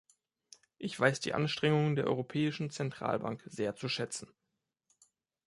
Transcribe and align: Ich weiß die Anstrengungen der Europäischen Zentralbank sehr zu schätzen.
Ich 0.79 0.99
weiß 0.99 1.19
die 1.19 1.35
Anstrengungen 1.35 1.95
der 1.95 2.07
Europäischen 2.07 2.71
Zentralbank 2.71 3.43
sehr 3.45 3.75
zu 3.75 3.87
schätzen. 3.87 4.33